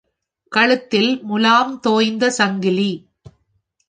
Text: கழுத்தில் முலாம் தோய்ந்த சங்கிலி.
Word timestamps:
கழுத்தில் 0.51 1.19
முலாம் 1.23 1.79
தோய்ந்த 1.79 2.29
சங்கிலி. 2.29 2.91